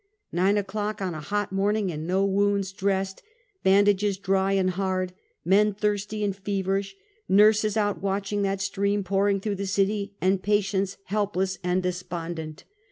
[0.31, 3.21] 'Nine o'clock, on a hot morning, and no wounds dressed;
[3.63, 5.13] bandages dry and hard,
[5.45, 6.95] men thirsty and feverish,
[7.29, 12.63] nurses out watching that stream pouring through the city, and patients helpless and despondent.